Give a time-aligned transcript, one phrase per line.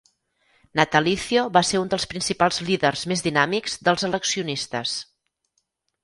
[0.79, 4.95] Natalicio va ser un dels principals líders més dinàmics dels "eleccionistes".